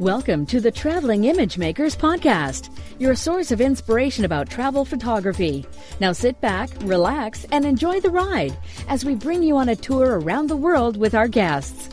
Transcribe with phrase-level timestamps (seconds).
[0.00, 5.66] Welcome to the Traveling Image Makers Podcast, your source of inspiration about travel photography.
[6.00, 8.56] Now sit back, relax, and enjoy the ride
[8.88, 11.88] as we bring you on a tour around the world with our guests.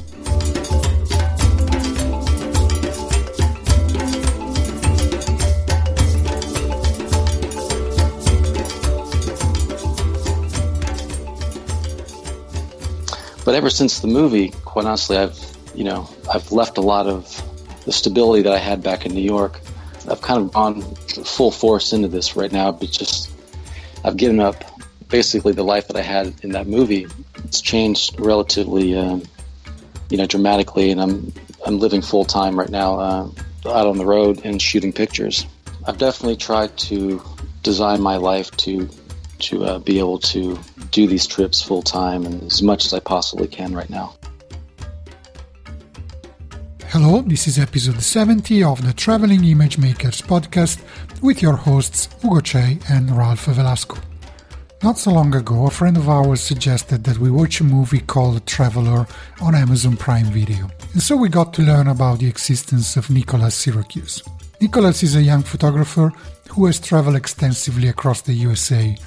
[13.43, 15.37] But ever since the movie, quite honestly, I've
[15.75, 17.43] you know I've left a lot of
[17.87, 19.61] the stability that I had back in New York.
[20.09, 20.81] I've kind of gone
[21.23, 23.31] full force into this right now, but just
[24.03, 24.61] I've given up
[25.07, 27.07] basically the life that I had in that movie.
[27.45, 29.23] It's changed relatively, um,
[30.09, 31.33] you know, dramatically, and I'm
[31.65, 33.29] I'm living full time right now, uh,
[33.65, 35.45] out on the road and shooting pictures.
[35.85, 37.21] I've definitely tried to
[37.63, 38.89] design my life to
[39.39, 40.59] to uh, be able to
[40.91, 44.16] do these trips full time and as much as I possibly can right now.
[46.99, 50.81] Hello, this is episode 70 of the Traveling Image Makers podcast
[51.21, 53.99] with your hosts Ugo Cei and Ralph Velasco.
[54.81, 58.47] Not so long ago, a friend of ours suggested that we watch a movie called
[58.47, 59.05] Traveler
[59.39, 63.53] on Amazon Prime Video, and so we got to learn about the existence of Nicholas
[63.53, 64.23] Syracuse.
[64.59, 66.11] Nicholas is a young photographer
[66.49, 68.97] who has traveled extensively across the USA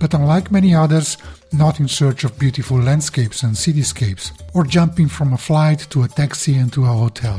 [0.00, 1.18] but unlike many others,
[1.52, 6.08] not in search of beautiful landscapes and cityscapes, or jumping from a flight to a
[6.08, 7.38] taxi and to a hotel.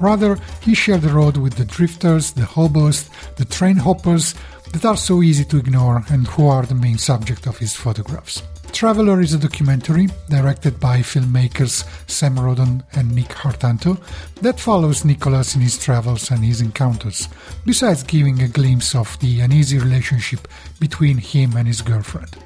[0.00, 4.36] Rather, he shared the road with the drifters, the hobos, the train hoppers
[4.72, 8.42] that are so easy to ignore and who are the main subject of his photographs.
[8.78, 14.00] Traveler is a documentary directed by filmmakers Sam Rodon and Nick Hartanto
[14.40, 17.28] that follows Nicholas in his travels and his encounters,
[17.66, 20.46] besides giving a glimpse of the uneasy relationship
[20.78, 22.36] between him and his girlfriend.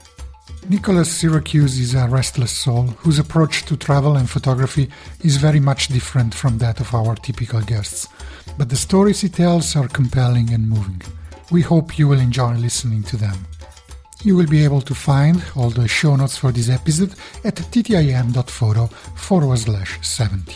[0.71, 4.89] Nicholas Syracuse is a restless soul whose approach to travel and photography
[5.21, 8.09] is very much different from that of our typical guests,
[8.57, 11.03] but the stories he tells are compelling and moving.
[11.51, 13.37] We hope you will enjoy listening to them.
[14.25, 18.87] You will be able to find all the show notes for this episode at ttim.photo
[18.87, 20.55] forward slash 70.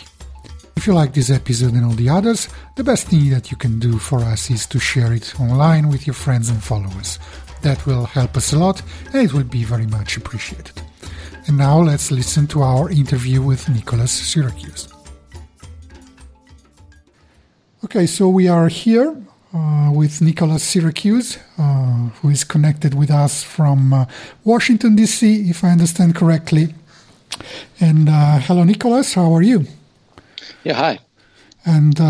[0.76, 3.80] If you like this episode and all the others, the best thing that you can
[3.80, 7.18] do for us is to share it online with your friends and followers.
[7.62, 8.82] That will help us a lot
[9.12, 10.80] and it will be very much appreciated.
[11.48, 14.88] And now let's listen to our interview with Nicholas Syracuse.
[17.84, 19.16] Okay, so we are here
[19.56, 24.04] uh, with Nicholas Syracuse, uh, who is connected with us from uh,
[24.44, 26.74] Washington, D.C., if I understand correctly.
[27.80, 29.66] And uh, hello, Nicholas, how are you?
[30.62, 30.98] Yeah, hi.
[31.64, 32.04] And uh,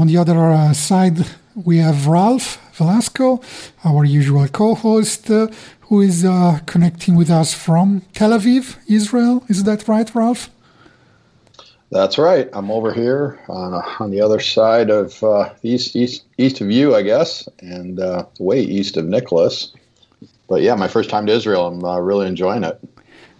[0.00, 3.40] on the other uh, side, we have Ralph Velasco,
[3.84, 6.22] our usual co host, who is
[6.66, 9.44] connecting with us from Tel Aviv, Israel.
[9.48, 10.50] Is that right, Ralph?
[11.92, 12.48] That's right.
[12.54, 16.94] I'm over here on, on the other side of uh, east east east of you,
[16.94, 19.74] I guess, and uh, way east of Nicholas.
[20.48, 21.66] But yeah, my first time to Israel.
[21.66, 22.80] I'm uh, really enjoying it.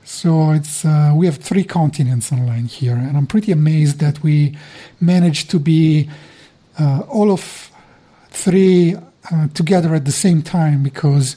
[0.04, 4.54] So it's uh, we have three continents online here, and I'm pretty amazed that we
[5.00, 6.10] managed to be
[6.78, 7.70] uh, all of
[8.28, 8.96] three
[9.30, 10.82] uh, together at the same time.
[10.82, 11.36] Because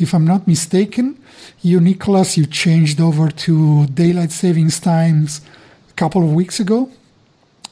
[0.00, 1.16] if I'm not mistaken,
[1.62, 5.42] you, Nicholas, you changed over to daylight savings times
[5.96, 6.90] couple of weeks ago.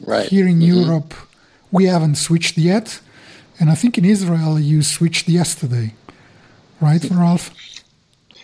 [0.01, 0.27] Right.
[0.29, 0.81] Here in mm-hmm.
[0.81, 1.15] Europe,
[1.71, 3.01] we haven't switched yet.
[3.61, 5.95] And I think in Israel, you switched yesterday,
[6.81, 7.55] right, Ralph?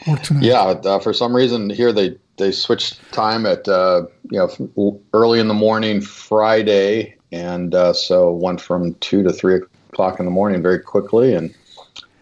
[0.06, 0.44] Or tonight?
[0.44, 5.40] Yeah, uh, for some reason here they, they switched time at uh, you know early
[5.40, 10.30] in the morning Friday, and uh, so went from two to three o'clock in the
[10.30, 11.34] morning very quickly.
[11.34, 11.54] And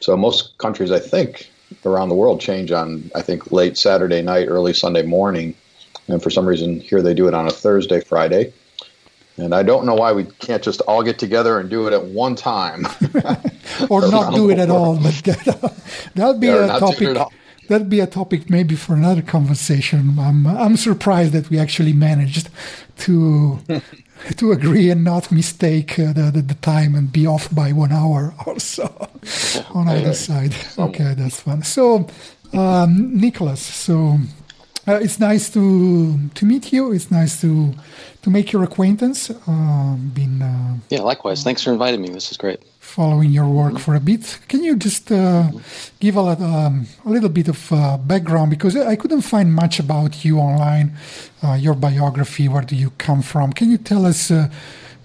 [0.01, 1.51] so most countries, I think,
[1.85, 5.55] around the world change on I think late Saturday night, early Sunday morning.
[6.09, 8.53] And for some reason, here they do it on a Thursday, Friday.
[9.37, 12.05] And I don't know why we can't just all get together and do it at
[12.05, 12.87] one time.
[13.89, 14.97] or not do it at all.
[14.97, 15.75] But that,
[16.15, 17.17] that'd be yeah, a topic.
[17.69, 20.19] That'd be a topic maybe for another conversation.
[20.19, 22.49] I'm, I'm surprised that we actually managed
[23.01, 23.61] to
[24.37, 27.93] to agree and not mistake uh, the, the, the, time and be off by one
[27.93, 29.09] hour or so
[29.75, 30.57] on either side.
[30.79, 31.63] Okay, that's fun.
[31.63, 32.09] So,
[32.53, 34.19] um, Nicholas, so
[34.89, 36.93] uh, it's nice to to meet you.
[36.93, 37.75] It's nice to
[38.23, 39.31] to make your acquaintance.
[39.31, 41.45] Uh, been uh, yeah, likewise.
[41.45, 42.09] Thanks for inviting me.
[42.09, 42.61] This is great.
[42.81, 45.51] Following your work for a bit, can you just uh,
[46.01, 50.25] give a, um, a little bit of uh, background because I couldn't find much about
[50.25, 50.97] you online,
[51.43, 52.49] uh, your biography.
[52.49, 53.53] Where do you come from?
[53.53, 54.31] Can you tell us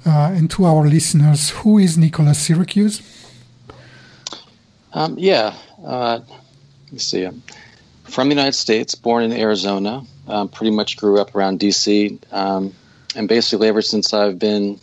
[0.05, 3.01] and to our listeners who is Nicholas Syracuse?
[4.93, 6.23] Um, yeah, let
[6.91, 7.27] me see
[8.13, 10.03] from the United States, born in Arizona.
[10.27, 12.73] Um, pretty much grew up around DC, um,
[13.15, 14.79] and basically ever since I've been,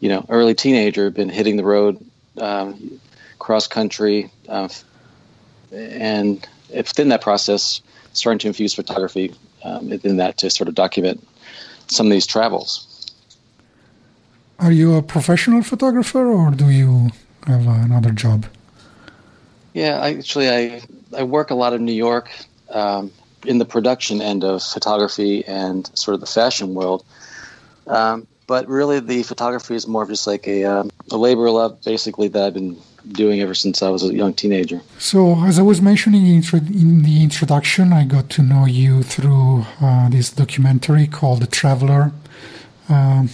[0.00, 2.02] you know, early teenager, been hitting the road,
[2.40, 3.00] um,
[3.38, 4.68] cross country, uh,
[5.72, 7.82] and within that process,
[8.14, 9.34] starting to infuse photography
[9.64, 11.26] um, in that to sort of document
[11.88, 13.12] some of these travels.
[14.58, 17.10] Are you a professional photographer, or do you
[17.46, 18.46] have another job?
[19.74, 20.80] Yeah, I, actually, I
[21.14, 22.30] I work a lot in New York
[22.70, 23.12] um,
[23.46, 27.04] in the production end of photography and sort of the fashion world.
[27.86, 31.54] Um, but really, the photography is more of just like a, um, a labor of
[31.54, 32.76] love, basically, that I've been
[33.12, 34.80] doing ever since I was a young teenager.
[34.98, 40.08] So, as I was mentioning in the introduction, I got to know you through uh,
[40.10, 42.12] this documentary called The Traveler.
[42.88, 43.30] Um,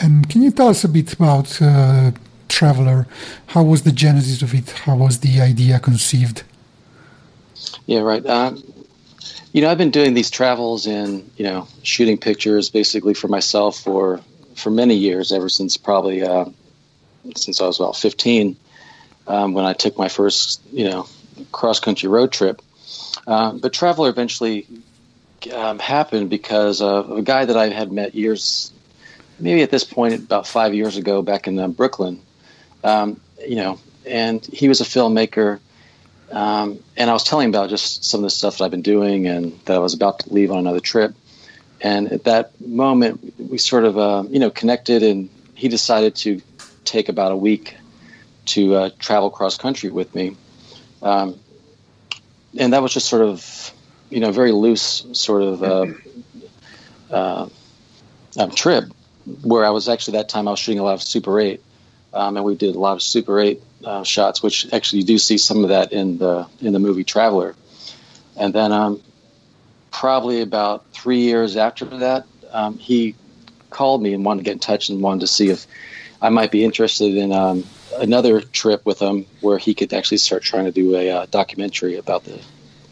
[0.00, 2.12] and can you tell us a bit about uh,
[2.48, 3.06] Traveler?
[3.48, 4.70] How was the genesis of it?
[4.70, 6.44] How was the idea conceived?
[7.86, 8.24] Yeah, right.
[8.24, 8.62] Um,
[9.52, 13.78] you know, I've been doing these travels and you know shooting pictures basically for myself
[13.78, 14.20] for
[14.56, 16.46] for many years, ever since probably uh,
[17.36, 18.56] since I was about 15,
[19.26, 21.06] um, when I took my first you know
[21.50, 22.62] cross country road trip.
[23.26, 24.66] Uh, but travel eventually
[25.54, 28.72] um, happened because of a guy that I had met years,
[29.38, 32.20] maybe at this point about five years ago, back in uh, Brooklyn.
[32.82, 35.60] Um, you know, and he was a filmmaker
[36.32, 38.82] um, and I was telling him about just some of the stuff that I've been
[38.82, 41.14] doing and that I was about to leave on another trip.
[41.80, 46.40] And at that moment, we sort of, uh, you know, connected, and he decided to
[46.84, 47.76] take about a week
[48.46, 50.36] to uh, travel cross country with me.
[51.02, 51.38] Um,
[52.56, 53.72] and that was just sort of,
[54.08, 55.86] you know, very loose sort of uh,
[57.10, 57.48] uh
[58.38, 58.84] um, trip
[59.42, 61.62] where I was actually that time I was shooting a lot of Super 8.
[62.14, 65.18] Um, and we did a lot of Super 8 uh, shots, which actually you do
[65.18, 67.54] see some of that in the in the movie Traveler.
[68.36, 69.02] And then um,
[69.90, 73.14] probably about three years after that, um, he
[73.70, 75.66] called me and wanted to get in touch and wanted to see if
[76.20, 77.64] I might be interested in um,
[77.98, 81.96] another trip with him where he could actually start trying to do a uh, documentary
[81.96, 82.40] about the,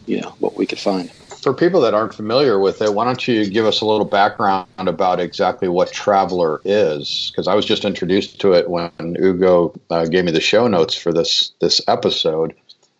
[0.05, 1.09] you know, what we could find
[1.41, 4.67] for people that aren't familiar with it, why don't you give us a little background
[4.77, 7.31] about exactly what Traveler is?
[7.31, 10.95] Because I was just introduced to it when Ugo uh, gave me the show notes
[10.95, 12.53] for this this episode.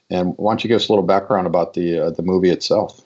[0.10, 3.02] And why don't you give us a little background about the uh, the movie itself?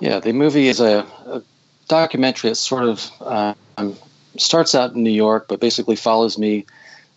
[0.00, 1.42] Yeah, the movie is a, a
[1.88, 3.96] documentary that sort of um,
[4.36, 6.64] starts out in New York, but basically follows me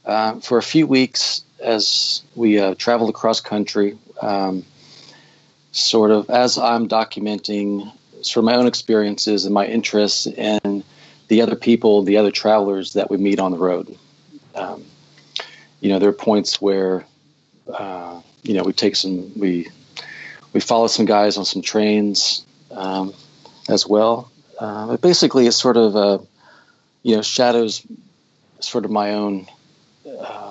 [0.05, 3.97] uh, for a few weeks as we uh, traveled across country.
[4.21, 4.65] Um,
[5.75, 7.91] sort of as I'm documenting
[8.21, 10.83] sort of my own experiences and my interests and
[11.27, 13.97] the other people, the other travelers that we meet on the road.
[14.55, 14.85] Um,
[15.81, 17.05] you know, there are points where,
[17.67, 19.67] uh, you know, we take some, we,
[20.53, 23.13] we follow some guys on some trains um,
[23.67, 24.31] as well.
[24.57, 26.21] Uh, but basically, it's sort of, a,
[27.03, 27.85] you know, shadows
[28.61, 29.45] sort of my own
[30.07, 30.44] uh,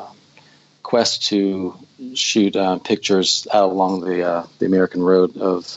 [0.94, 1.74] quest to
[2.14, 5.76] shoot uh, pictures out along the uh, the American road of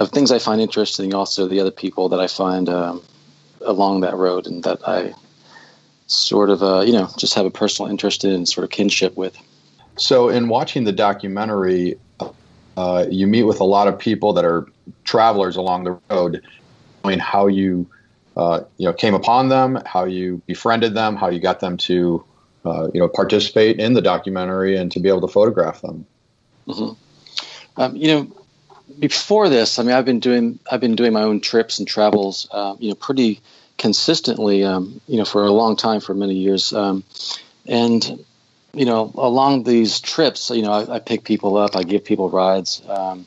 [0.00, 1.14] of things I find interesting.
[1.14, 3.00] Also, the other people that I find um,
[3.60, 5.14] along that road and that I
[6.08, 9.36] sort of uh, you know just have a personal interest in, sort of kinship with.
[9.96, 11.94] So, in watching the documentary,
[12.76, 14.66] uh, you meet with a lot of people that are
[15.04, 16.42] travelers along the road,
[17.04, 17.86] knowing how you.
[18.34, 22.24] Uh, you know, came upon them, how you befriended them, how you got them to
[22.64, 26.06] uh, you know, participate in the documentary and to be able to photograph them.
[26.68, 27.80] Mm-hmm.
[27.80, 28.36] Um, you know,
[28.98, 32.46] before this, I mean, I've been doing I've been doing my own trips and travels,
[32.50, 33.40] uh, you know, pretty
[33.78, 37.02] consistently, um, you know, for a long time, for many years, um,
[37.66, 38.24] and
[38.74, 42.30] you know, along these trips, you know, I, I pick people up, I give people
[42.30, 42.82] rides.
[42.88, 43.26] Um,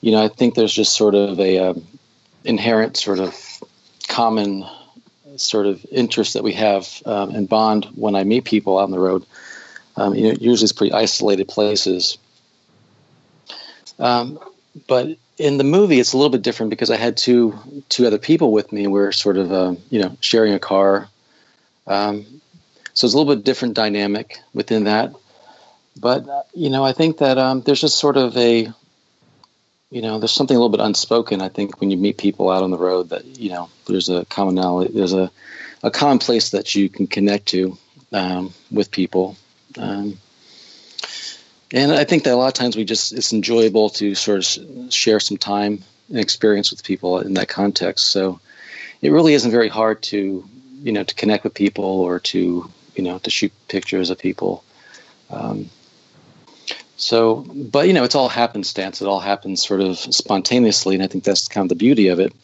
[0.00, 1.86] you know, I think there's just sort of a um,
[2.44, 3.34] inherent sort of
[4.08, 4.64] common
[5.40, 8.90] sort of interest that we have um, and bond when I meet people out on
[8.90, 9.24] the road.
[9.96, 12.18] Um, you know, usually it's pretty isolated places.
[13.98, 14.38] Um,
[14.86, 18.18] but in the movie, it's a little bit different because I had two two other
[18.18, 18.86] people with me.
[18.86, 21.08] We are sort of uh, you know sharing a car,
[21.86, 22.24] um,
[22.94, 25.14] so it's a little bit different dynamic within that.
[25.96, 28.72] But uh, you know, I think that um, there's just sort of a
[29.90, 31.40] you know, there's something a little bit unspoken.
[31.40, 34.24] I think when you meet people out on the road, that you know, there's a
[34.26, 35.30] commonality, there's a
[35.82, 37.78] a common place that you can connect to
[38.12, 39.36] um, with people.
[39.76, 40.18] Um,
[41.72, 44.92] and I think that a lot of times we just it's enjoyable to sort of
[44.92, 48.06] share some time and experience with people in that context.
[48.06, 48.40] So
[49.02, 50.44] it really isn't very hard to
[50.82, 54.64] you know to connect with people or to you know to shoot pictures of people.
[55.30, 55.70] Um,
[56.98, 59.00] so, but you know, it's all happenstance.
[59.00, 62.18] It all happens sort of spontaneously, and I think that's kind of the beauty of
[62.18, 62.34] it.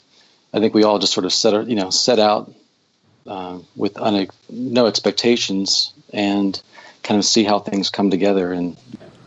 [0.52, 2.52] I think we all just sort of set, you know, set out
[3.26, 6.61] uh, with un- no expectations and
[7.02, 8.76] kind of see how things come together and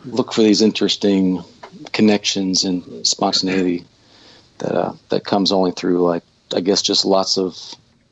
[0.06, 1.44] look for these interesting
[1.92, 3.84] connections and spontaneity
[4.58, 6.22] that uh, that comes only through like
[6.54, 7.52] I guess just lots of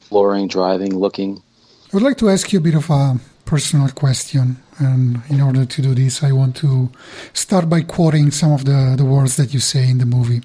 [0.00, 1.42] exploring, driving, looking.
[1.86, 5.64] I would like to ask you a bit of a personal question, and in order
[5.64, 6.90] to do this, I want to
[7.32, 10.42] start by quoting some of the, the words that you say in the movie.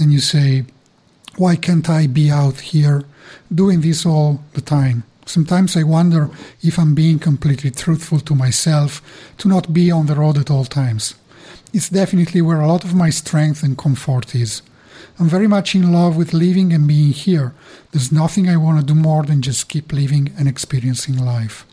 [0.00, 0.64] And you say,
[1.36, 3.04] "Why can't I be out here
[3.54, 6.30] doing this all the time?" Sometimes I wonder
[6.62, 9.02] if I'm being completely truthful to myself
[9.38, 11.14] to not be on the road at all times.
[11.72, 14.62] It's definitely where a lot of my strength and comfort is.
[15.18, 17.52] I'm very much in love with living and being here.
[17.90, 21.66] There's nothing I want to do more than just keep living and experiencing life.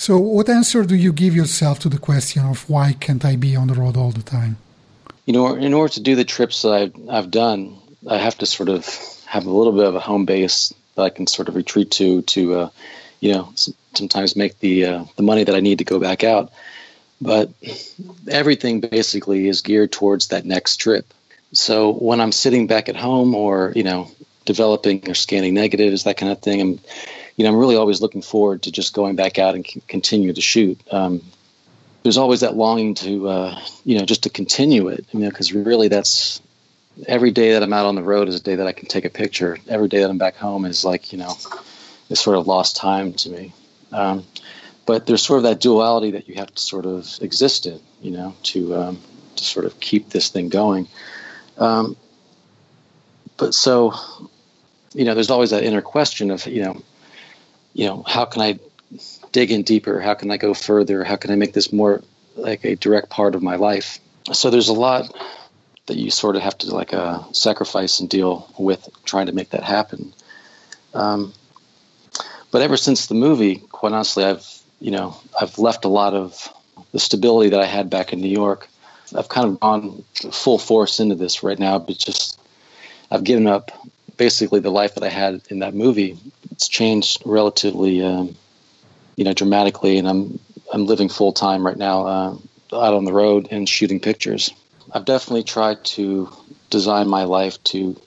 [0.00, 3.54] So, what answer do you give yourself to the question of why can't I be
[3.54, 4.56] on the road all the time?
[5.26, 7.76] You know, in order to do the trips that I've, I've done,
[8.08, 8.86] I have to sort of
[9.26, 12.22] have a little bit of a home base that I can sort of retreat to
[12.22, 12.70] to, uh,
[13.20, 13.52] you know,
[13.92, 16.50] sometimes make the uh, the money that I need to go back out.
[17.20, 17.50] But
[18.26, 21.12] everything basically is geared towards that next trip.
[21.52, 24.10] So when I'm sitting back at home or, you know,
[24.46, 26.80] developing or scanning negatives, that kind of thing, I'm,
[27.40, 30.30] you know, I'm really always looking forward to just going back out and c- continue
[30.30, 30.78] to shoot.
[30.92, 31.22] Um,
[32.02, 35.54] there's always that longing to, uh, you know, just to continue it, you know, because
[35.54, 36.42] really that's
[37.08, 39.06] every day that I'm out on the road is a day that I can take
[39.06, 39.56] a picture.
[39.68, 41.32] Every day that I'm back home is like, you know,
[42.10, 43.54] is sort of lost time to me.
[43.90, 44.26] Um,
[44.84, 48.10] but there's sort of that duality that you have to sort of exist in, you
[48.10, 49.00] know, to um,
[49.36, 50.88] to sort of keep this thing going.
[51.56, 51.96] Um,
[53.38, 53.94] but so,
[54.92, 56.82] you know, there's always that inner question of, you know,
[57.72, 58.58] you know, how can I
[59.32, 60.00] dig in deeper?
[60.00, 61.04] How can I go further?
[61.04, 62.02] How can I make this more
[62.36, 64.00] like a direct part of my life?
[64.32, 65.14] So there's a lot
[65.86, 69.50] that you sort of have to like uh, sacrifice and deal with trying to make
[69.50, 70.12] that happen.
[70.94, 71.32] Um,
[72.50, 74.46] but ever since the movie, quite honestly, I've
[74.80, 76.48] you know I've left a lot of
[76.92, 78.68] the stability that I had back in New York
[79.16, 82.38] I've kind of gone full force into this right now, but just
[83.10, 83.70] I've given up
[84.20, 86.18] basically the life that I had in that movie.
[86.50, 88.36] It's changed relatively, um,
[89.16, 90.38] you know, dramatically, and I'm
[90.72, 92.32] I'm living full time right now uh,
[92.74, 94.52] out on the road and shooting pictures.
[94.92, 96.28] I've definitely tried to
[96.68, 97.98] design my life to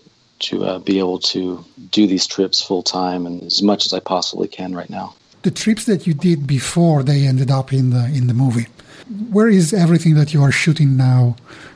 [0.48, 4.00] to uh, be able to do these trips full time and as much as I
[4.00, 5.16] possibly can right now.
[5.42, 8.68] The trips that you did before they ended up in the in the movie
[9.32, 11.36] where is everything that you are shooting now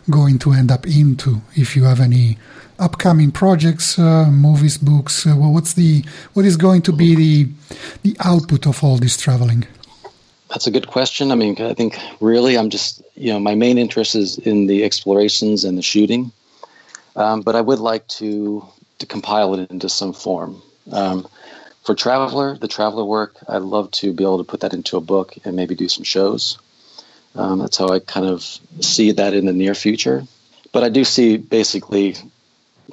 [0.09, 1.41] going to end up into?
[1.55, 2.37] If you have any
[2.79, 6.03] upcoming projects, uh, movies, books, uh, well, what's the
[6.33, 7.47] what is going to be the
[8.03, 9.65] the output of all this traveling?
[10.49, 11.31] That's a good question.
[11.31, 14.83] I mean, I think really I'm just you know my main interest is in the
[14.83, 16.31] explorations and the shooting,
[17.15, 18.65] um, but I would like to
[18.99, 20.61] to compile it into some form.
[20.91, 21.27] Um,
[21.83, 25.01] for Traveler, the Traveler work, I'd love to be able to put that into a
[25.01, 26.57] book and maybe do some shows.
[27.35, 28.43] Um, that's how I kind of
[28.81, 30.23] see that in the near future.
[30.73, 32.15] But I do see basically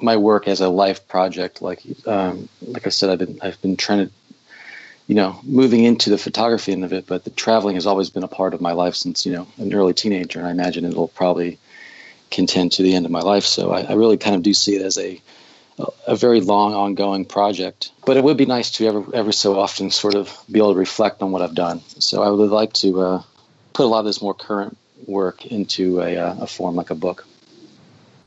[0.01, 1.61] my work as a life project.
[1.61, 4.13] Like um, like I said, I've been I've been trying to
[5.07, 8.23] you know moving into the photography end of it, but the traveling has always been
[8.23, 11.07] a part of my life since you know an early teenager, and I imagine it'll
[11.09, 11.57] probably
[12.31, 13.43] contend to the end of my life.
[13.43, 15.21] So I, I really kind of do see it as a
[16.07, 19.91] a very long ongoing project but it would be nice to ever ever so often
[19.91, 23.01] sort of be able to reflect on what i've done so i would like to
[23.01, 23.21] uh,
[23.73, 26.95] put a lot of this more current work into a, uh, a form like a
[26.95, 27.27] book.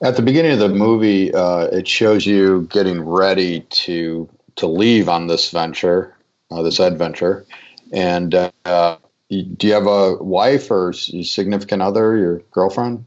[0.00, 5.08] At the beginning of the movie, uh, it shows you getting ready to to leave
[5.08, 6.16] on this venture,
[6.50, 7.46] uh, this adventure.
[7.92, 8.96] And uh,
[9.28, 13.04] do you have a wife or significant other, your girlfriend?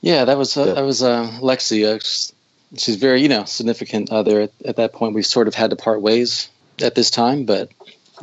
[0.00, 2.32] Yeah, that was uh, that was uh, Lexi.
[2.76, 4.42] she's very, you know, significant other.
[4.42, 6.48] At, at that point, we sort of had to part ways
[6.80, 7.70] at this time, but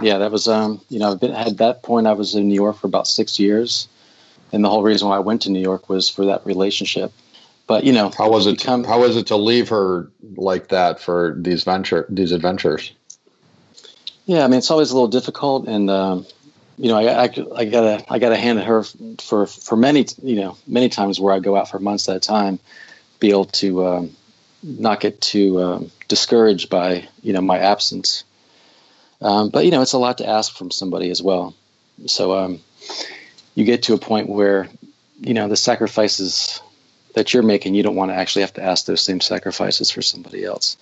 [0.02, 2.78] yeah, that was um, you know, been, at that point I was in New York
[2.78, 3.88] for about six years,
[4.52, 7.12] and the whole reason why I went to New York was for that relationship.
[7.68, 8.58] But you know, how was it?
[8.58, 12.94] Become, how was it to leave her like that for these venture these adventures?
[14.26, 16.26] Yeah, I mean, it's always a little difficult, and um,
[16.78, 18.84] you know, I, I, I gotta I gotta hand at her
[19.20, 22.20] for for many you know many times where I go out for months at a
[22.20, 22.60] time,
[23.20, 24.16] be able to um,
[24.64, 28.24] not get too um, discouraged by you know my absence
[29.22, 31.56] um, but you know, it's a lot to ask from somebody as well.
[32.06, 32.60] So um,
[33.56, 34.70] you get to a point where
[35.20, 36.62] you know the sacrifices
[37.14, 40.02] that you're making, you don't want to actually have to ask those same sacrifices for
[40.02, 40.78] somebody else.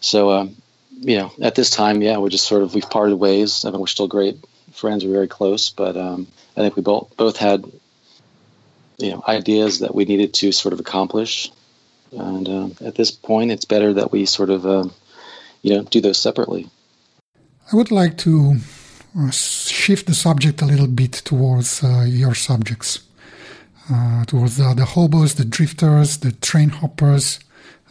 [0.00, 0.56] So um,
[1.00, 3.64] you know, at this time, yeah, we're just sort of we've parted ways.
[3.64, 4.36] I mean, we're still great
[4.72, 5.04] friends.
[5.04, 7.64] We're very close, but um, I think we both both had
[8.98, 11.50] you know ideas that we needed to sort of accomplish.
[12.12, 14.92] And um, at this point, it's better that we sort of um,
[15.62, 16.68] you know do those separately.
[17.72, 18.56] I would like to
[19.18, 23.00] uh, shift the subject a little bit towards uh, your subjects,
[23.92, 27.40] uh, towards the, the, hobos, the drifters, the train hoppers,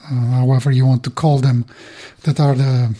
[0.05, 1.65] uh, however you want to call them,
[2.23, 2.95] that are the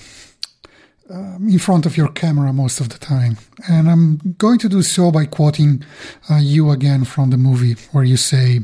[1.10, 3.38] um, in front of your camera most of the time.
[3.70, 5.84] And I'm going to do so by quoting
[6.30, 8.62] uh, you again from the movie, where you say,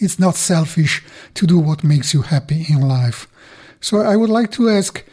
[0.00, 1.04] It's not selfish
[1.34, 3.28] to do what makes you happy in life.
[3.80, 5.04] So I would like to ask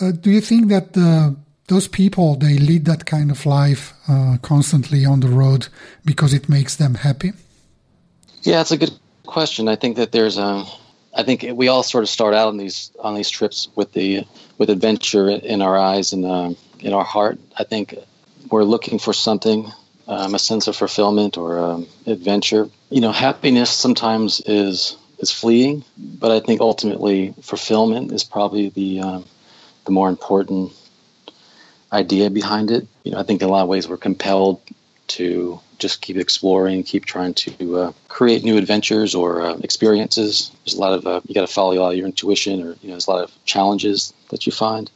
[0.00, 1.34] uh, do you think that the
[1.68, 5.68] those people they lead that kind of life uh, constantly on the road
[6.04, 7.32] because it makes them happy
[8.46, 8.92] yeah it's a good
[9.24, 9.68] question.
[9.68, 10.64] I think that there's a
[11.14, 14.24] i think we all sort of start out on these on these trips with the
[14.58, 16.50] with adventure in our eyes and uh,
[16.80, 17.38] in our heart.
[17.58, 17.94] I think
[18.50, 19.70] we're looking for something
[20.08, 22.68] um, a sense of fulfillment or um, adventure.
[22.90, 29.00] You know happiness sometimes is is fleeting but i think ultimately fulfillment is probably the
[29.00, 29.24] um,
[29.86, 30.72] the more important
[31.92, 32.86] idea behind it.
[33.04, 34.60] You know, I think in a lot of ways we're compelled
[35.08, 40.50] to just keep exploring, keep trying to uh, create new adventures or uh, experiences.
[40.64, 42.76] There's a lot of uh, you got to follow a lot of your intuition, or
[42.80, 44.90] you know, there's a lot of challenges that you find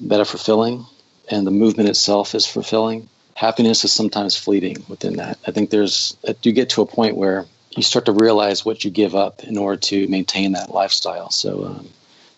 [0.00, 0.86] that are fulfilling,
[1.30, 3.08] and the movement itself is fulfilling.
[3.34, 5.38] Happiness is sometimes fleeting within that.
[5.46, 7.46] I think there's you get to a point where
[7.76, 11.30] you start to realize what you give up in order to maintain that lifestyle.
[11.30, 11.88] So um,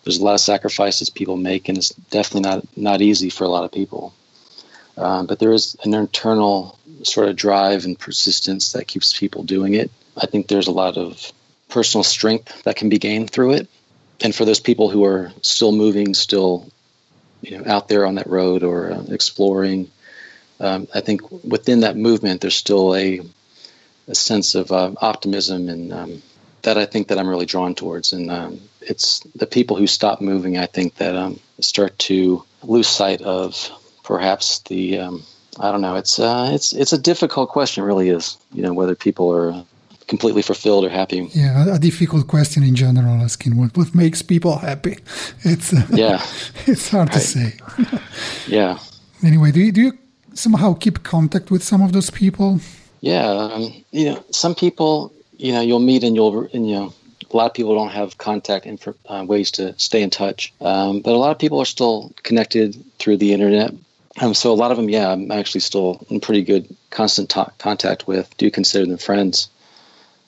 [0.03, 3.49] there's a lot of sacrifices people make, and it's definitely not not easy for a
[3.49, 4.13] lot of people.
[4.97, 9.73] Um, but there is an internal sort of drive and persistence that keeps people doing
[9.73, 9.91] it.
[10.21, 11.31] I think there's a lot of
[11.69, 13.67] personal strength that can be gained through it.
[14.21, 16.69] And for those people who are still moving, still
[17.41, 19.89] you know out there on that road or uh, exploring,
[20.59, 23.21] um, I think within that movement there's still a
[24.07, 26.21] a sense of uh, optimism and um,
[26.63, 28.13] that I think that I'm really drawn towards.
[28.13, 32.87] And um, it's the people who stop moving, I think, that um, start to lose
[32.87, 33.69] sight of
[34.03, 34.99] perhaps the.
[34.99, 35.23] Um,
[35.59, 35.95] I don't know.
[35.95, 37.83] It's uh, it's it's a difficult question.
[37.83, 38.37] Really is.
[38.51, 39.65] You know whether people are
[40.07, 41.29] completely fulfilled or happy.
[41.33, 43.21] Yeah, a difficult question in general.
[43.21, 44.97] Asking what what makes people happy.
[45.43, 46.21] It's uh, yeah.
[46.65, 47.13] it's hard right.
[47.13, 47.53] to say.
[48.47, 48.79] yeah.
[49.23, 49.93] Anyway, do you, do you
[50.33, 52.59] somehow keep contact with some of those people?
[53.01, 56.93] Yeah, um, you know, some people you know you'll meet and you'll and, you know
[57.31, 61.01] a lot of people don't have contact and uh, ways to stay in touch, um,
[61.01, 63.73] but a lot of people are still connected through the internet.
[64.21, 67.41] Um, so a lot of them, yeah, I'm actually still in pretty good constant t-
[67.57, 68.35] contact with.
[68.37, 69.49] Do consider them friends.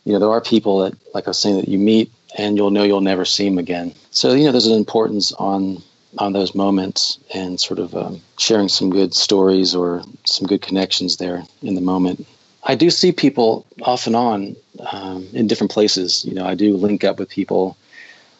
[0.06, 2.72] You know, there are people that, like I was saying, that you meet and you'll
[2.72, 3.94] know you'll never see them again.
[4.12, 5.82] So you know, there's an importance on
[6.18, 11.18] on those moments and sort of um, sharing some good stories or some good connections
[11.18, 12.26] there in the moment.
[12.64, 14.56] I do see people off and on
[14.92, 16.24] um, in different places.
[16.26, 17.78] You know, I do link up with people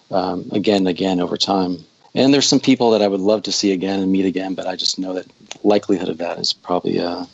[0.10, 1.80] um, again and again over time.
[2.16, 4.68] And there's some people that I would love to see again and meet again, but
[4.68, 5.28] I just know that
[5.64, 7.26] likelihood of that is probably uh,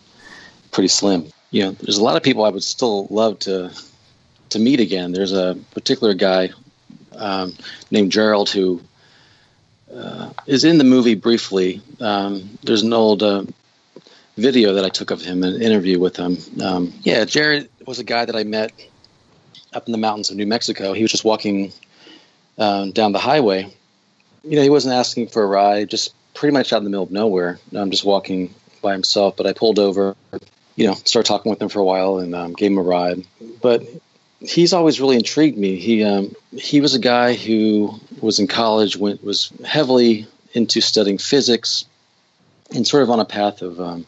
[0.71, 1.31] pretty slim.
[1.51, 3.71] You know, there's a lot of people I would still love to
[4.49, 5.13] to meet again.
[5.13, 6.49] There's a particular guy
[7.13, 7.55] um,
[7.89, 8.81] named Gerald who
[9.95, 11.81] uh, is in the movie briefly.
[11.99, 13.45] Um, there's an old uh,
[14.35, 16.37] video that I took of him, an interview with him.
[16.61, 18.73] Um, yeah, Jared was a guy that I met
[19.73, 20.93] up in the mountains of New Mexico.
[20.93, 21.71] He was just walking
[22.57, 23.73] um, down the highway.
[24.43, 27.03] You know, he wasn't asking for a ride, just pretty much out in the middle
[27.03, 27.59] of nowhere.
[27.73, 30.15] I'm just walking by himself, but I pulled over,
[30.75, 33.23] you know, started talking with him for a while and um, gave him a ride.
[33.61, 33.83] But
[34.41, 35.77] he's always really intrigued me.
[35.77, 41.17] He um, he was a guy who was in college, went was heavily into studying
[41.17, 41.85] physics,
[42.73, 44.05] and sort of on a path of um,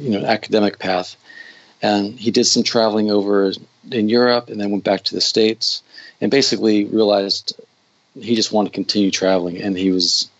[0.00, 1.16] you know academic path.
[1.82, 3.52] And he did some traveling over
[3.90, 5.82] in Europe, and then went back to the states,
[6.20, 7.60] and basically realized
[8.14, 10.30] he just wanted to continue traveling, and he was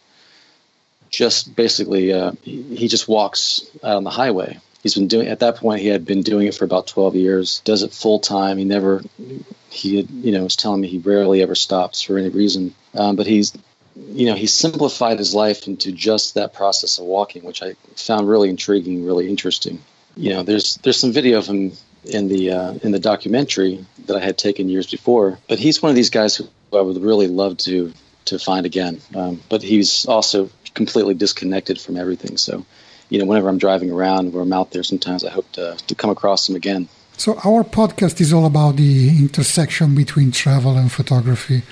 [1.11, 4.59] just basically uh, he, just walks out on the highway.
[4.83, 5.81] He's been doing at that point.
[5.81, 7.61] He had been doing it for about twelve years.
[7.65, 8.59] Does it full time.
[8.59, 9.03] He never
[9.71, 12.75] he had, you know was telling me he rarely ever stops for any reason.
[12.95, 13.53] Um, but he's
[13.95, 18.29] you know, he simplified his life into just that process of walking, which I found
[18.29, 19.83] really intriguing, really interesting.
[20.17, 21.73] You know, there's there's some video of him
[22.05, 25.91] in the uh, in the documentary that I had taken years before, but he's one
[25.91, 27.93] of these guys who I would really love to
[28.27, 29.01] to find again.
[29.15, 32.37] Um, but he's also completely disconnected from everything.
[32.37, 32.65] So,
[33.09, 35.95] you know, whenever I'm driving around or I'm out there, sometimes I hope to to
[35.95, 36.89] come across him again.
[37.17, 41.63] So our podcast is all about the intersection between travel and photography.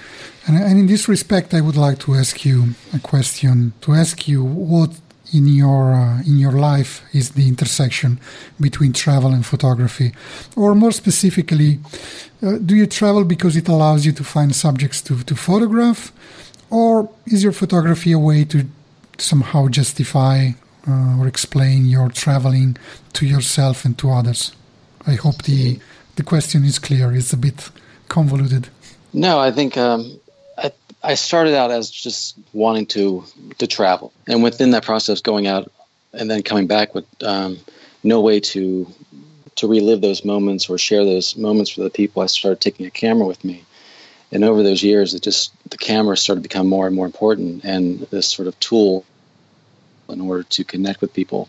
[0.46, 4.28] And, and in this respect, I would like to ask you a question to ask
[4.28, 4.90] you what
[5.32, 8.18] in your uh, in your life is the intersection
[8.60, 10.12] between travel and photography
[10.56, 11.78] or more specifically
[12.42, 16.12] uh, do you travel because it allows you to find subjects to, to photograph
[16.70, 18.66] or is your photography a way to
[19.18, 20.50] somehow justify
[20.88, 22.76] uh, or explain your traveling
[23.12, 24.52] to yourself and to others?
[25.06, 25.78] I hope the
[26.16, 27.12] the question is clear.
[27.14, 27.70] It's a bit
[28.08, 28.68] convoluted.
[29.12, 30.19] No, I think um,
[31.02, 33.24] I started out as just wanting to
[33.58, 35.70] to travel, and within that process, going out
[36.12, 37.58] and then coming back with um,
[38.02, 38.86] no way to
[39.56, 42.22] to relive those moments or share those moments with the people.
[42.22, 43.64] I started taking a camera with me,
[44.32, 47.64] and over those years, it just the camera started to become more and more important,
[47.64, 49.04] and this sort of tool
[50.08, 51.48] in order to connect with people.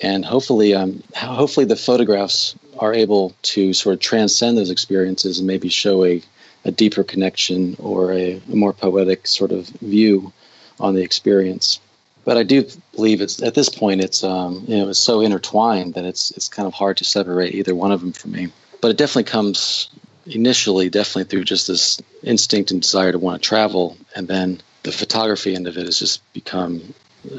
[0.00, 5.46] And hopefully, um, hopefully the photographs are able to sort of transcend those experiences and
[5.46, 6.22] maybe show a,
[6.64, 10.32] a deeper connection or a, a more poetic sort of view
[10.80, 11.80] on the experience.
[12.24, 15.94] But I do believe it's at this point it's um, you know it's so intertwined
[15.94, 18.48] that it's it's kind of hard to separate either one of them from me.
[18.80, 19.90] But it definitely comes
[20.26, 24.92] initially definitely through just this instinct and desire to want to travel, and then the
[24.92, 26.94] photography end of it has just become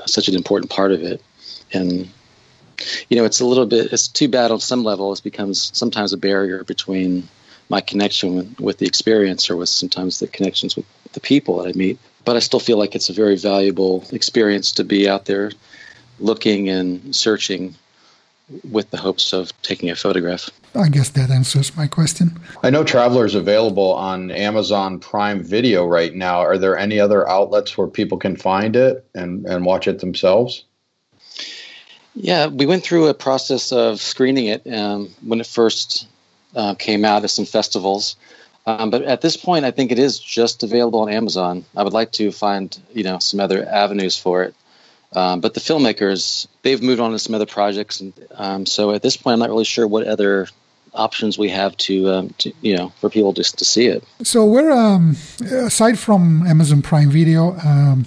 [0.05, 1.21] such an important part of it.
[1.73, 2.09] And
[3.09, 5.13] you know, it's a little bit it's too bad on some level.
[5.13, 7.27] It becomes sometimes a barrier between
[7.69, 11.69] my connection with, with the experience or with sometimes the connections with the people that
[11.69, 11.99] I meet.
[12.23, 15.51] But I still feel like it's a very valuable experience to be out there
[16.19, 17.75] looking and searching
[18.69, 20.49] with the hopes of taking a photograph.
[20.75, 22.39] I guess that answers my question.
[22.63, 26.39] I know Traveler is available on Amazon Prime Video right now.
[26.39, 30.65] Are there any other outlets where people can find it and, and watch it themselves?
[32.13, 36.07] Yeah, we went through a process of screening it um, when it first
[36.55, 38.15] uh, came out at some festivals.
[38.65, 41.65] Um, but at this point, I think it is just available on Amazon.
[41.75, 44.55] I would like to find, you know, some other avenues for it.
[45.13, 49.01] Um, but the filmmakers, they've moved on to some other projects, and um, so at
[49.01, 50.47] this point, I'm not really sure what other
[50.93, 54.03] options we have to, um, to you know, for people just to see it.
[54.23, 58.05] So, where um, aside from Amazon Prime Video, um,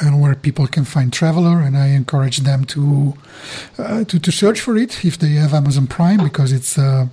[0.00, 3.14] and where people can find Traveler, and I encourage them to
[3.78, 7.06] uh, to, to search for it if they have Amazon Prime because it's uh,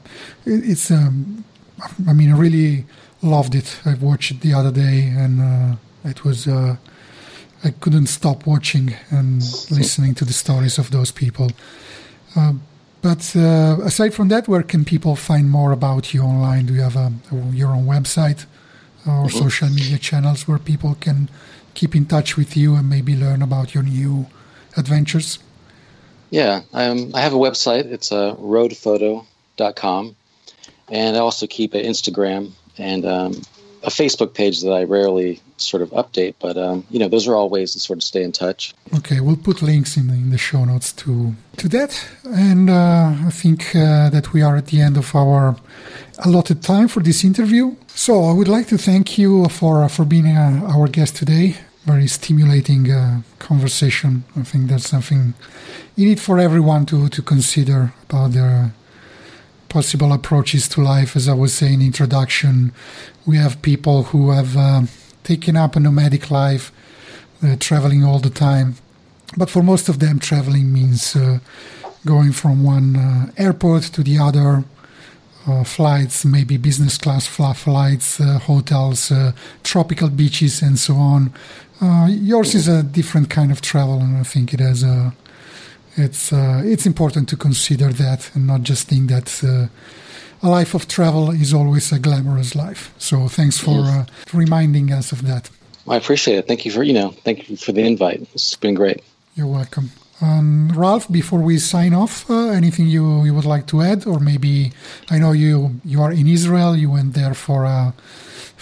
[0.45, 1.43] it's um,
[2.07, 2.85] I mean I really
[3.21, 3.79] loved it.
[3.85, 5.75] I watched it the other day, and uh,
[6.09, 6.75] it was uh,
[7.63, 9.41] I couldn't stop watching and
[9.71, 11.51] listening to the stories of those people.
[12.35, 12.53] Uh,
[13.01, 16.67] but uh, aside from that, where can people find more about you online?
[16.67, 17.11] Do you have a,
[17.51, 18.45] your own website
[19.05, 19.37] or mm-hmm.
[19.37, 21.29] social media channels where people can
[21.73, 24.27] keep in touch with you and maybe learn about your new
[24.77, 25.39] adventures?
[26.29, 27.85] Yeah, um, I have a website.
[27.85, 30.15] It's uh, roadphoto.com.
[30.89, 33.41] And I also keep an Instagram and um,
[33.83, 37.35] a Facebook page that I rarely sort of update, but um, you know, those are
[37.35, 38.73] all ways to sort of stay in touch.
[38.95, 43.13] Okay, we'll put links in the, in the show notes to to that, and uh,
[43.27, 45.55] I think uh, that we are at the end of our
[46.25, 47.75] allotted time for this interview.
[47.87, 51.55] So I would like to thank you for for being uh, our guest today.
[51.85, 54.23] Very stimulating uh, conversation.
[54.37, 55.33] I think that's something
[55.97, 58.71] you need for everyone to to consider about their
[59.73, 61.15] possible approaches to life.
[61.15, 62.71] As I was saying in introduction,
[63.25, 64.83] we have people who have uh,
[65.23, 66.71] taken up a nomadic life,
[67.41, 68.75] uh, traveling all the time.
[69.35, 71.39] But for most of them, traveling means uh,
[72.05, 74.63] going from one uh, airport to the other,
[75.47, 79.11] uh, flights, maybe business class flights, uh, hotels,
[79.63, 81.33] tropical beaches, and so on.
[82.09, 85.13] yours is a different kind of travel, and I think it has a
[85.95, 89.67] it's uh, it's important to consider that and not just think that uh,
[90.41, 92.93] a life of travel is always a glamorous life.
[92.97, 95.49] So thanks for uh, reminding us of that.
[95.87, 96.47] I appreciate it.
[96.47, 98.21] Thank you for you know thank you for the invite.
[98.33, 99.01] It's been great.
[99.35, 99.91] You're welcome.
[100.21, 104.19] Um, Ralph, before we sign off, uh, anything you, you would like to add, or
[104.19, 104.71] maybe
[105.09, 106.75] I know you you are in Israel.
[106.75, 107.93] You went there for a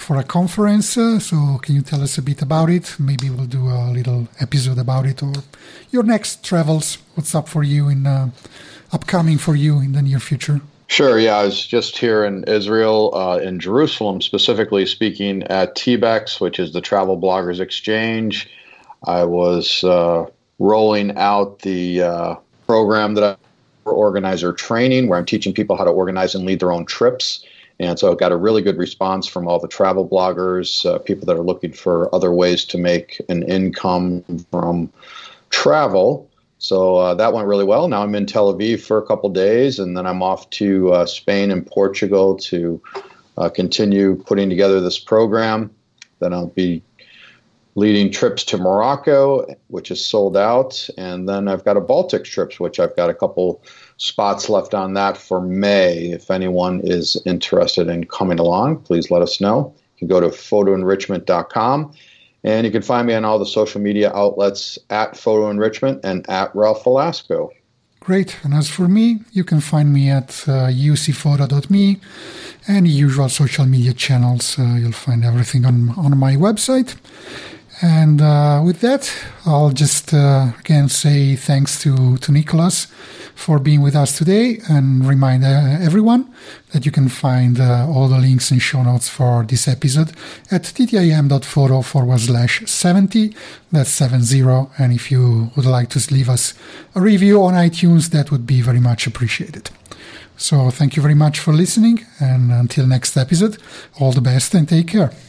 [0.01, 0.97] for a conference.
[0.97, 2.95] Uh, so can you tell us a bit about it?
[2.99, 5.33] Maybe we'll do a little episode about it, or
[5.91, 6.97] your next travels.
[7.15, 8.31] What's up for you in uh,
[8.91, 10.61] upcoming for you in the near future?
[10.87, 11.17] Sure.
[11.17, 16.59] Yeah, I was just here in Israel, uh, in Jerusalem, specifically speaking at TBEX, which
[16.59, 18.49] is the Travel Bloggers Exchange.
[19.07, 20.25] I was uh,
[20.59, 22.35] rolling out the uh,
[22.67, 23.37] program that I
[23.89, 27.45] organizer training, where I'm teaching people how to organize and lead their own trips.
[27.81, 31.25] And so I got a really good response from all the travel bloggers, uh, people
[31.25, 34.93] that are looking for other ways to make an income from
[35.49, 36.29] travel.
[36.59, 37.87] So uh, that went really well.
[37.87, 41.05] Now I'm in Tel Aviv for a couple days, and then I'm off to uh,
[41.07, 42.79] Spain and Portugal to
[43.39, 45.71] uh, continue putting together this program.
[46.19, 46.83] Then I'll be
[47.73, 50.87] leading trips to Morocco, which is sold out.
[50.99, 53.63] And then I've got a Baltic trips, which I've got a couple
[54.01, 56.11] spots left on that for May.
[56.11, 59.75] If anyone is interested in coming along, please let us know.
[59.95, 61.93] You can go to photoenrichment.com.
[62.43, 66.27] And you can find me on all the social media outlets at Photo Enrichment and
[66.27, 67.51] at Ralph Velasco.
[67.99, 68.39] Great.
[68.41, 71.99] And as for me, you can find me at uh, ucphoto.me
[72.67, 74.57] and usual social media channels.
[74.57, 76.95] Uh, you'll find everything on, on my website.
[77.81, 79.11] And uh, with that,
[79.45, 82.87] I'll just uh, again say thanks to, to Nicholas
[83.33, 85.47] for being with us today and remind uh,
[85.81, 86.31] everyone
[86.73, 90.11] that you can find uh, all the links and show notes for this episode
[90.51, 93.35] at ttim.photo forward slash 70.
[93.71, 94.41] That's 70.
[94.77, 96.53] And if you would like to leave us
[96.93, 99.71] a review on iTunes, that would be very much appreciated.
[100.37, 102.05] So thank you very much for listening.
[102.19, 103.57] And until next episode,
[103.99, 105.11] all the best and take care.